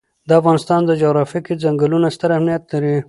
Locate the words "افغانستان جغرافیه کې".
0.39-1.59